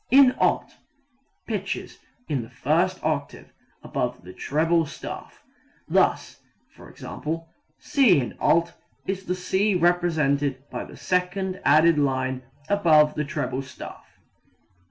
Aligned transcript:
In 0.09 0.31
alt 0.39 0.77
pitches 1.47 1.99
in 2.27 2.41
the 2.41 2.49
first 2.49 2.97
octave 3.03 3.53
above 3.83 4.23
the 4.23 4.33
treble 4.33 4.87
staff. 4.87 5.43
Thus 5.87 6.39
e.g., 6.75 7.05
"C 7.77 8.19
in 8.19 8.35
alt" 8.39 8.73
is 9.05 9.25
the 9.25 9.35
C 9.35 9.75
represented 9.75 10.67
by 10.71 10.85
the 10.85 10.97
second 10.97 11.61
added 11.63 11.99
line 11.99 12.41
above 12.67 13.13
the 13.13 13.23
treble 13.23 13.61
staff. 13.61 14.17